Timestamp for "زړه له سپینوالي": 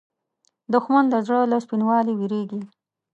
1.27-2.13